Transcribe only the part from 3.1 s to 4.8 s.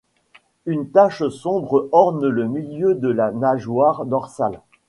nageoire dorsale.